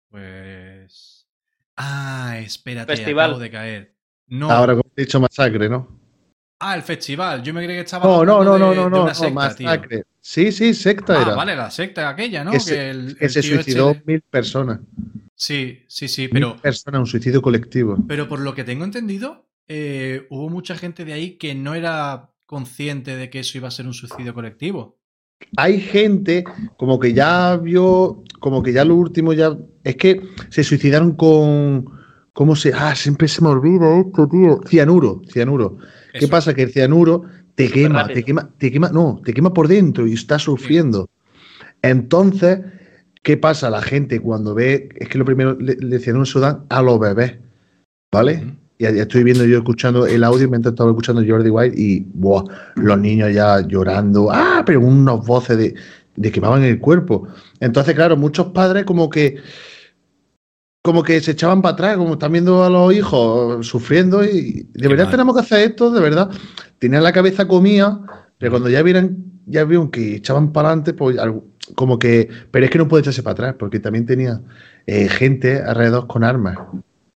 [0.09, 1.27] Pues.
[1.75, 3.25] Ah, espérate, Festival.
[3.25, 3.95] acabo de caer.
[4.27, 4.49] No.
[4.49, 5.87] Ahora, como he dicho, masacre, ¿no?
[6.59, 7.43] Ah, el festival.
[7.43, 8.03] Yo me creí que estaba.
[8.05, 10.03] No, no, no, no, de- no, de no, una no, secta, tío.
[10.19, 11.35] Sí, sí, secta Ah, era.
[11.35, 12.51] vale, la secta aquella, ¿no?
[12.51, 14.79] que Que, se, el- que el se tío suicidó este- mil personas.
[15.35, 17.95] Sí, sí, sí, Pero, pero, personas, un suicidio colectivo.
[18.07, 22.31] pero por lo que tengo entendido, eh, hubo mucha gente de ahí que no era
[22.47, 24.97] consciente de que eso iba a ser un suicidio colectivo.
[25.55, 26.43] Hay gente
[26.77, 29.55] como que ya vio, como que ya lo último ya.
[29.83, 31.85] Es que se suicidaron con.
[32.37, 32.71] ¿Cómo se.?
[32.71, 34.59] Ah, siempre se me olvida esto, tío.
[34.67, 35.77] Cianuro, cianuro.
[36.13, 36.53] ¿Qué pasa?
[36.53, 37.23] Que el cianuro
[37.55, 38.13] te quema, rápido.
[38.13, 41.09] te quema, te quema, no, te quema por dentro y estás sufriendo.
[41.81, 42.59] Entonces,
[43.23, 43.71] ¿qué pasa?
[43.71, 46.99] La gente cuando ve, es que lo primero le, le cianuro se dan a los
[46.99, 47.37] bebés,
[48.11, 48.35] ¿vale?
[48.35, 48.55] Ujú.
[48.77, 52.43] Y ya estoy viendo yo, escuchando el audio mientras estaba escuchando Jordi White y buah,
[52.75, 55.73] los niños ya llorando, ah, pero unas voces de,
[56.15, 57.27] de quemaban el cuerpo.
[57.59, 59.37] Entonces, claro, muchos padres como que
[60.81, 64.87] como que se echaban para atrás, como están viendo a los hijos sufriendo y de
[64.87, 65.11] verdad mal.
[65.11, 66.29] tenemos que hacer esto, de verdad.
[66.79, 68.01] Tenían la cabeza comida,
[68.37, 71.17] pero cuando ya vieran, ya vieron que echaban para adelante, pues
[71.75, 74.41] como que, pero es que no puede echarse para atrás, porque también tenía
[74.85, 76.57] eh, gente alrededor con armas.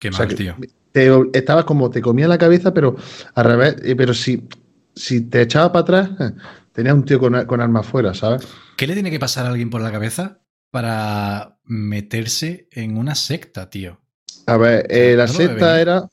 [0.01, 0.57] Qué O mal, sea, tío.
[0.93, 2.97] te- estabas como, te comía la cabeza, pero
[3.35, 4.49] al revés, eh, pero si,
[4.95, 6.11] si te echabas para atrás,
[6.73, 8.47] tenía un tío con, con armas fuera, ¿sabes?
[8.77, 10.41] ¿Qué le tiene que pasar a alguien por la cabeza
[10.71, 14.01] para meterse en una secta, tío?
[14.47, 16.09] A ver, eh, la No secta era.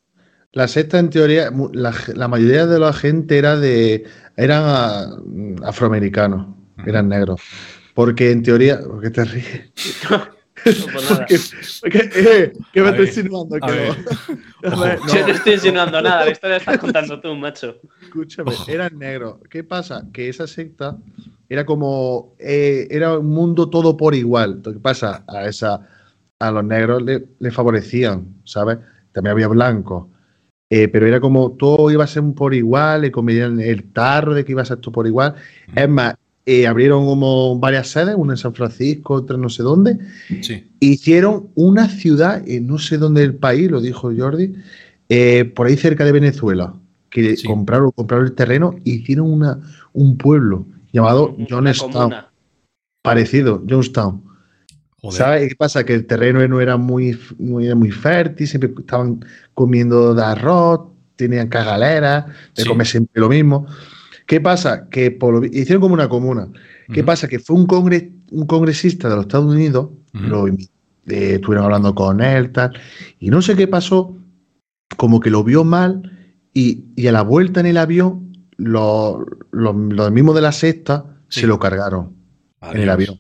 [0.54, 4.06] La secta, en teoría, la, la mayoría de la gente era de.
[4.36, 5.08] eran ah,
[5.64, 7.42] afroamericanos, eran negros.
[7.94, 8.80] Porque en teoría.
[8.82, 9.72] ¿Por qué te ríes?
[10.80, 11.28] No, pues nada.
[11.28, 11.40] Porque,
[11.82, 13.58] porque, eh, ¿Qué me A estás ver, insinuando?
[13.60, 13.68] no.
[14.64, 17.80] No, Yo no estoy insinuando nada, la historia la estás contando tú, macho.
[18.02, 19.38] Escúchame, eran negros.
[19.50, 20.04] ¿Qué pasa?
[20.12, 20.98] Que esa secta
[21.50, 22.34] era como.
[22.40, 24.62] eh, era un mundo todo por igual.
[24.64, 25.88] Lo que pasa, a esa
[26.40, 28.78] a los negros le, le favorecían, ¿sabes?
[29.12, 30.06] También había blancos.
[30.70, 34.34] Eh, pero era como todo iba a ser un por igual, le comían el tarro
[34.34, 35.34] de que iba a ser todo por igual.
[35.76, 39.98] Es más, eh, abrieron como varias sedes, una en San Francisco, otra no sé dónde.
[40.42, 40.70] Sí.
[40.80, 44.54] Hicieron una ciudad, en no sé dónde del país, lo dijo Jordi,
[45.10, 46.74] eh, por ahí cerca de Venezuela,
[47.10, 47.48] que Sí.
[47.48, 49.60] compraron, compraron el terreno e hicieron una,
[49.94, 52.14] un pueblo llamado Johnstown,
[53.02, 54.24] parecido, Johnstown.
[55.02, 55.18] Joder.
[55.18, 55.84] ¿Sabes qué pasa?
[55.86, 59.24] Que el terreno no era muy, muy, muy fértil, siempre estaban
[59.54, 60.82] comiendo de arroz,
[61.16, 62.68] tenían cagaleras, de Sí.
[62.68, 63.68] comer siempre lo mismo.
[64.26, 64.90] ¿Qué pasa?
[64.90, 66.50] Que por lo hicieron como una comuna.
[66.92, 67.28] ¿Qué pasa?
[67.28, 70.56] Que fue un, congre- un congresista de los Estados Unidos, lo eh,
[71.06, 72.74] estuvieron hablando con él, tal,
[73.20, 74.18] y no sé qué pasó,
[74.98, 76.12] como que lo vio mal,
[76.54, 79.18] y, y a la vuelta en el avión, los,
[79.52, 81.42] los, los mismos de la sexta Sí.
[81.42, 82.14] se lo cargaron
[82.62, 83.20] en el avión.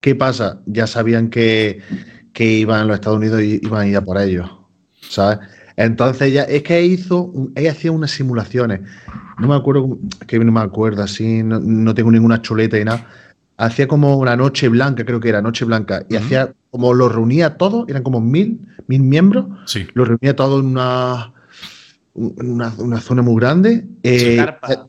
[0.00, 0.60] ¿Qué pasa?
[0.66, 1.80] Ya sabían que,
[2.32, 4.48] que iban los Estados Unidos y iban a ir a por ellos,
[5.00, 5.40] ¿sabes?
[5.76, 8.80] Entonces ya, es que hizo, ella hacía unas simulaciones,
[9.38, 13.06] no me acuerdo, que no me acuerdo así, no, no tengo ninguna chuleta y nada.
[13.56, 17.46] Hacía como una noche blanca, creo que era noche blanca, y hacía como los reunía
[17.46, 19.86] a todos, eran como mil, mil miembros, Sí.
[19.94, 21.32] los reunía todos en una,
[22.18, 24.44] una, una zona muy grande eh,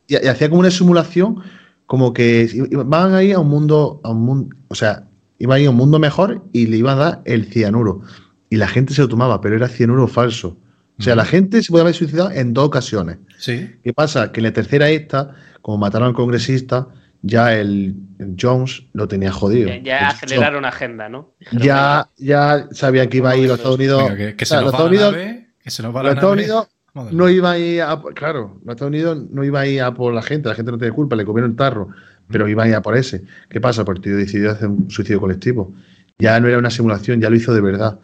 [0.08, 1.42] y, y hacía como una simulación
[1.89, 2.48] como que
[2.86, 5.06] van a ir a un mundo, a un mundo, o sea,
[5.39, 8.02] iba a ir a un mundo mejor y le iba a dar el cianuro.
[8.48, 10.60] Y la gente se lo tomaba, pero era cianuro falso.
[11.00, 13.18] O sea, la gente se puede haber suicidado en dos ocasiones.
[13.39, 13.72] Sí.
[13.84, 14.32] ¿Qué pasa?
[14.32, 16.89] Que en la tercera esta, como mataron al congresista,
[17.24, 17.96] ya el,
[18.39, 19.70] Jones lo tenía jodido.
[19.70, 21.34] Ya, ya El aceleraron agenda, ¿no?
[21.54, 24.04] Ya, ya sabían que iba a ir los Estados Unidos.
[24.10, 25.50] Venga, que, se nos va Estados la Unidos nave.
[25.60, 26.44] Que se nos va los la Estados nave.
[26.44, 29.82] Unidos Madre no iba a ir a, claro, los Estados Unidos no iba a ir
[29.82, 31.89] a por la gente, la gente no tiene culpa, le comieron el tarro,
[32.28, 33.23] pero iba a ir a por ese.
[33.49, 33.82] ¿Qué pasa?
[33.82, 35.73] El partido decidió hacer un suicidio colectivo.
[36.17, 37.99] Ya no era una simulación, ya lo hizo de verdad.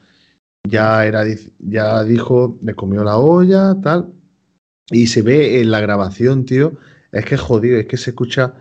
[0.67, 1.23] Ya era,
[1.59, 4.13] ya dijo, le comió la olla, tal.
[4.89, 6.73] Y se ve en la grabación, tío,
[7.11, 8.55] es que jodido, es que se escucha.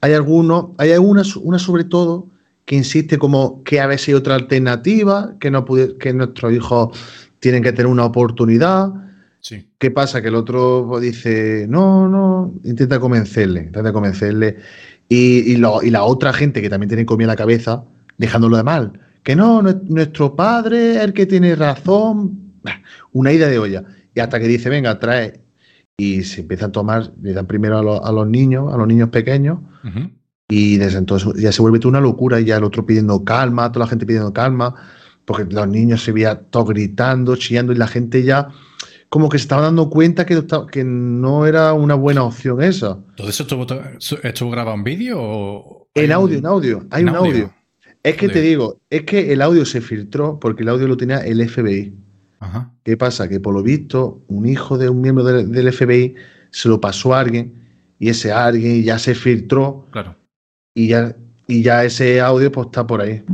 [0.00, 2.28] Hay algunos, hay algunas, una sobre todo,
[2.64, 6.98] que insiste como que a si hay otra alternativa, que no pude, que nuestros hijos
[7.40, 8.92] tienen que tener una oportunidad.
[9.40, 9.68] Sí.
[9.78, 10.20] ¿Qué pasa?
[10.20, 14.56] Que el otro dice, no, no, intenta convencerle, intenta convencerle.
[15.08, 17.84] Y, y, lo- y la otra gente que también tiene comida en la cabeza,
[18.18, 18.92] dejándolo de mal.
[19.22, 22.52] Que no, nue- nuestro padre es el que tiene razón.
[23.12, 23.84] Una ida de olla.
[24.14, 25.40] Y hasta que dice, venga, trae.
[25.96, 28.86] Y se empiezan a tomar, le dan primero a, los- a los niños, a los
[28.86, 29.58] niños pequeños.
[30.50, 33.70] Y desde entonces ya se vuelve toda una locura y ya el otro pidiendo calma,
[33.72, 34.74] toda la gente pidiendo calma,
[35.24, 38.48] porque los niños se veían todos gritando, chillando y la gente ya
[39.08, 42.98] como que se estaba dando cuenta que, que no era una buena opción esa.
[43.16, 43.66] ¿Todo eso estuvo,
[44.22, 45.88] estuvo grabado en vídeo o...?
[45.94, 47.20] En audio, en audio, hay un audio?
[47.32, 47.54] audio.
[48.02, 51.18] Es que te digo, es que el audio se filtró porque el audio lo tenía
[51.18, 51.94] el FBI.
[52.40, 52.72] Ajá.
[52.84, 53.28] ¿Qué pasa?
[53.28, 56.14] Que por lo visto, un hijo de un miembro del, del FBI
[56.50, 57.54] se lo pasó a alguien
[57.98, 60.14] y ese alguien ya se filtró Claro.
[60.74, 61.16] y ya,
[61.48, 63.24] y ya ese audio pues está por ahí.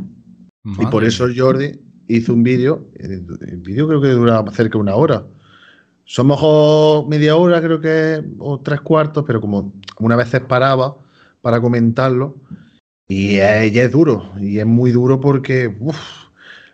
[0.64, 1.26] y por eso.
[1.36, 5.26] Jordi hizo un vídeo, el vídeo creo que dura cerca de una hora.
[6.06, 10.96] Son mejor media hora, creo que, o tres cuartos, pero como una vez paraba
[11.40, 12.36] para comentarlo.
[13.08, 15.98] Y es, y es duro, y es muy duro porque uf,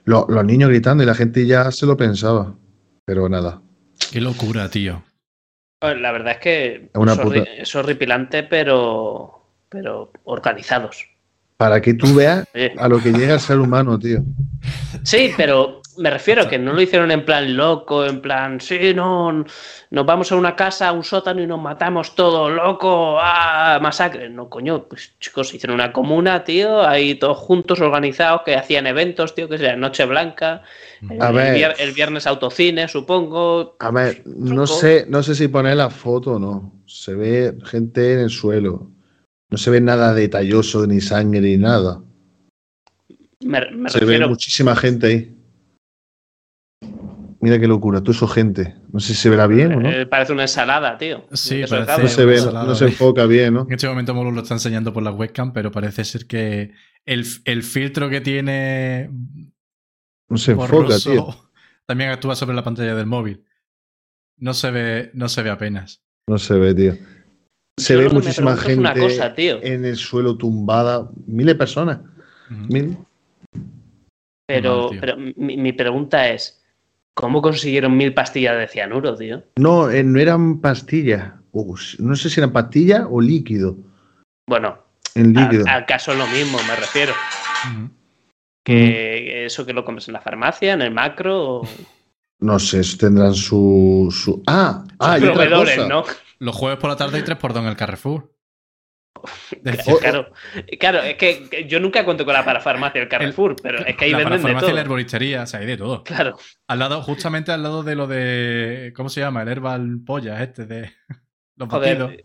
[0.05, 2.55] lo- los niños gritando y la gente ya se lo pensaba.
[3.05, 3.61] Pero nada,
[4.13, 5.03] Qué locura, tío.
[5.83, 11.07] La verdad es que Es una es, horri- puta- es horripilante, pero, pero organizados.
[11.57, 12.45] para que tú veas
[12.79, 14.23] a lo que llega el ser humano, tío.
[15.05, 19.45] Sí, pero me refiero que no lo hicieron en plan loco, en plan, sí, no,
[19.91, 24.29] nos vamos a una casa, a un sótano y nos matamos todos, loco, ah, masacre.
[24.31, 29.35] No, coño, pues chicos, hicieron una comuna, tío, ahí todos juntos, organizados, que hacían eventos,
[29.35, 30.63] tío, que sea Noche Blanca,
[31.09, 31.55] el, A ver.
[31.57, 33.77] vier- el viernes autocine, supongo.
[33.79, 36.73] A ver, no sé, no sé si poner la foto o no.
[36.87, 38.91] Se ve gente en el suelo.
[39.51, 42.01] No se ve nada detalloso, ni sangre, ni nada.
[43.43, 45.37] Me, me Se ve refiero, muchísima gente ahí.
[47.43, 48.75] Mira qué locura, tú eso gente.
[48.93, 49.91] No sé si se verá bien o no.
[49.91, 51.27] eh, parece una ensalada, tío.
[51.33, 52.89] Sí, parece- No se ve, ensalada, no se ¿eh?
[52.89, 53.63] enfoca bien, ¿no?
[53.67, 56.73] En este momento Molo lo está enseñando por la webcam, pero parece ser que
[57.07, 59.11] el, el filtro que tiene
[60.29, 61.29] No se enfoca, tío.
[61.87, 63.43] también actúa sobre la pantalla del móvil.
[64.37, 66.03] No se ve, no se ve apenas.
[66.29, 66.95] No se ve, tío.
[67.79, 69.59] Se Yo ve muchísima gente cosa, tío.
[69.63, 71.09] en el suelo tumbada.
[71.27, 72.01] Miles de personas.
[72.51, 72.99] Mil.
[74.47, 76.60] Pero, mal, pero mi, mi pregunta es,
[77.15, 79.43] ¿cómo consiguieron mil pastillas de cianuro, tío?
[79.57, 81.33] No, eh, no eran pastillas.
[81.99, 83.77] No sé si eran pastillas o líquido.
[84.49, 84.79] Bueno,
[85.15, 85.65] En líquido.
[85.69, 87.13] ¿acaso es lo mismo, me refiero?
[88.65, 91.69] Que eso que lo compras en la farmacia, en el macro, o
[92.41, 94.09] No sé, tendrán su.
[94.11, 94.43] su...
[94.47, 95.89] Ah, ah, y otra proveedores, cosa.
[95.89, 96.05] ¿no?
[96.39, 98.31] Los jueves por la tarde hay 3 por 2 en el Carrefour.
[100.01, 100.33] Claro,
[100.79, 104.11] claro, es que yo nunca cuento con la parafarmacia del Carrefour, pero es que ahí
[104.13, 104.73] la venden de todo.
[104.73, 106.03] la herboristería, o sea, hay de todo.
[106.05, 108.93] Claro, Al lado, justamente al lado de lo de.
[108.97, 109.43] ¿Cómo se llama?
[109.43, 110.93] El herbal polla, este de.
[111.57, 112.25] Los joder.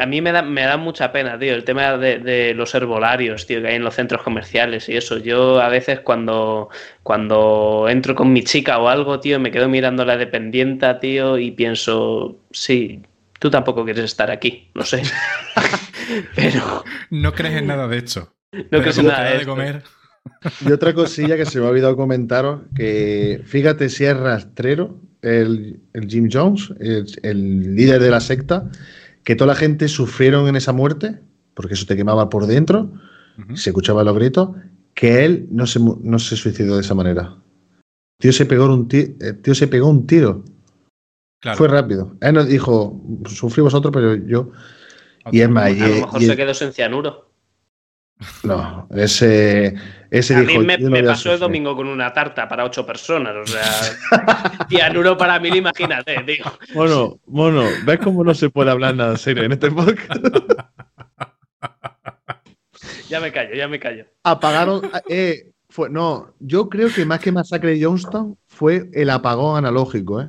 [0.00, 3.46] A mí me da, me da mucha pena, tío, el tema de, de los herbolarios,
[3.46, 5.18] tío, que hay en los centros comerciales y eso.
[5.18, 6.68] Yo a veces cuando,
[7.04, 11.52] cuando entro con mi chica o algo, tío, me quedo mirando la dependienta, tío, y
[11.52, 13.02] pienso, sí,
[13.38, 15.02] tú tampoco quieres estar aquí, lo sé.
[16.36, 18.32] Pero No crees en nada de hecho.
[18.52, 19.82] no crees en nada da de comer.
[20.66, 25.80] Y otra cosilla que se me ha olvidado comentaros, que fíjate si es rastrero el,
[25.94, 28.70] el Jim Jones, el, el líder de la secta,
[29.24, 31.18] que toda la gente sufrieron en esa muerte,
[31.54, 32.92] porque eso te quemaba por dentro,
[33.54, 34.50] se escuchaban los gritos,
[34.94, 37.36] que él no se, mu- no se suicidó de esa manera.
[38.20, 40.44] Tío se pegó un, el tío se pegó un tiro.
[41.40, 41.56] Claro.
[41.56, 42.16] Fue rápido.
[42.20, 44.50] Él nos dijo, sufrí vosotros, pero yo...
[45.32, 47.30] Y es más, A y- lo mejor y- se quedó sin cianuro.
[48.42, 49.74] no, ese,
[50.10, 50.60] ese A dijo...
[50.60, 51.40] mí me, "Yo no me voy a pasó el sufrir".
[51.40, 53.62] domingo con una tarta para ocho personas, o sea,
[54.68, 56.44] cianuro para mil, imagínate, tío.
[56.74, 60.20] Mono, mono, ¿ves cómo no se puede hablar nada serio en este podcast?
[63.08, 64.04] Ya me callo, ya me callo.
[64.22, 64.82] Apagaron.
[65.08, 70.20] eh, fue, no, yo creo que más que Masacre de Johnston fue el apagón analógico,
[70.20, 70.28] ¿eh?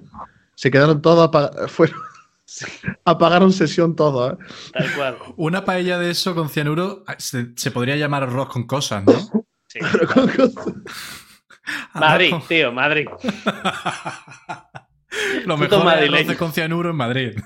[0.55, 1.71] Se quedaron todos apagados.
[3.05, 4.38] apagaron sesión todos, ¿eh?
[4.73, 5.17] Tal cual.
[5.38, 9.45] Una paella de eso con cianuro ah, se, se podría llamar arroz con cosas, ¿no?
[9.67, 9.79] Sí.
[11.93, 13.05] Ah, Madrid, Arroz tío, Madrid.
[13.05, 13.19] con-
[15.45, 17.38] Lo mejor arroz con cianuro en Madrid.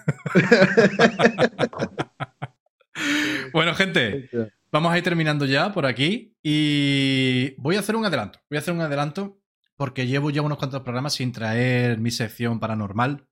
[3.51, 4.29] bueno, gente,
[4.71, 8.39] Vamos a ir terminando ya por aquí y voy a hacer un adelanto.
[8.49, 9.37] Voy a hacer un adelanto
[9.75, 13.27] porque llevo ya unos cuantos programas sin traer mi sección paranormal.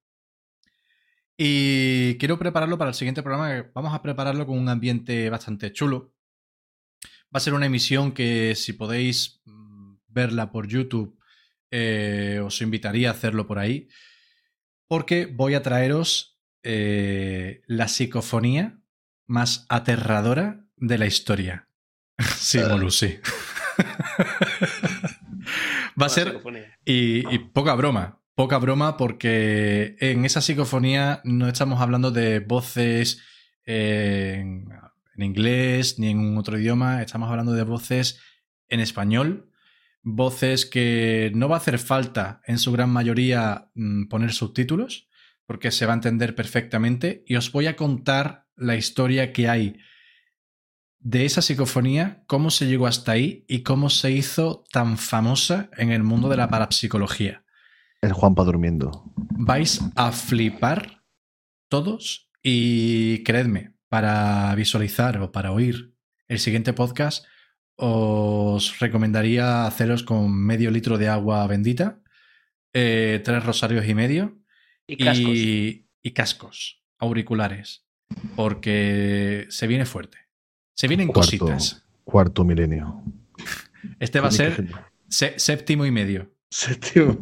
[1.38, 3.50] Y quiero prepararlo para el siguiente programa.
[3.50, 6.14] que Vamos a prepararlo con un ambiente bastante chulo.
[7.34, 11.18] Va a ser una emisión que si podéis mm, verla por YouTube,
[11.72, 13.88] eh, os invitaría a hacerlo por ahí.
[14.88, 18.80] Porque voy a traeros eh, la psicofonía
[19.26, 21.68] más aterradora de la historia.
[22.38, 23.20] Sí, Molu, sí.
[26.00, 26.40] Va a ser,
[26.86, 33.22] y, y poca broma, poca broma porque en esa psicofonía no estamos hablando de voces
[33.66, 34.68] en,
[35.16, 38.20] inglés ni en otro idioma, estamos hablando de voces
[38.68, 39.52] en español,
[40.02, 45.08] voces que no va a hacer falta en su gran mayoría mm, poner subtítulos
[45.46, 49.78] porque se va a entender perfectamente y os voy a contar la historia que hay
[50.98, 55.92] de esa psicofonía, cómo se llegó hasta ahí y cómo se hizo tan famosa en
[55.92, 57.44] el mundo de la parapsicología.
[58.02, 59.04] El Juanpa durmiendo.
[59.16, 61.04] Vais a flipar
[61.70, 65.94] todos y creedme, para visualizar o para oír
[66.28, 67.26] el siguiente podcast,
[67.76, 72.00] os recomendaría haceros con medio litro de agua bendita,
[72.74, 74.40] eh, tres rosarios y medio
[74.88, 75.18] Y cascos.
[75.36, 77.86] y, y cascos, auriculares,
[78.36, 80.18] porque se viene fuerte.
[80.76, 81.86] Se vienen Cuarto, cositas.
[82.04, 83.04] cuarto milenio.
[84.00, 84.66] Este va a ser
[85.10, 86.34] séptimo y medio.
[86.52, 87.18] Séptimo.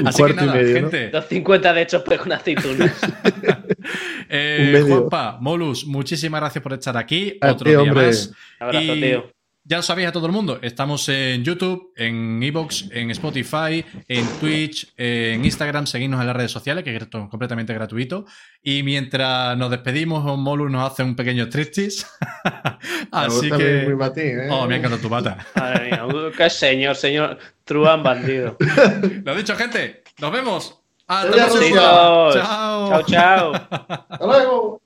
[0.00, 0.90] Un Así que y nada, medio, ¿no?
[0.90, 1.10] gente.
[1.10, 2.92] 250 de hechos con aceitunas.
[4.28, 4.88] eh, Un.
[4.88, 7.36] Juanpa, Molus, muchísimas gracias por estar aquí.
[7.40, 8.06] A Otro ti, día hombre.
[8.06, 8.32] más.
[8.60, 9.32] Abrazo, Y tío.
[9.64, 10.58] Ya lo sabéis a todo el mundo.
[10.60, 15.86] Estamos en YouTube, en Evox, en Spotify, en Twitch, en Instagram.
[15.86, 18.24] Seguidnos en las redes sociales, que es esto es completamente gratuito.
[18.60, 22.04] Y mientras nos despedimos, Molus nos hace un pequeño striptease.
[23.12, 23.84] Así Me que.
[23.86, 24.48] mi batín, ¿eh?
[24.50, 25.46] Oh, me ha encantado tu pata.
[25.54, 27.38] Madre mía, qué señor, señor.
[27.64, 28.56] Truán bandido.
[29.24, 30.02] Lo dicho, gente.
[30.18, 30.80] Nos vemos.
[31.06, 31.68] Hasta Adiós, la próxima.
[31.68, 32.34] Chicos.
[32.34, 32.88] Chao.
[32.88, 33.52] Chao, chao.
[34.08, 34.81] ¡Hasta luego!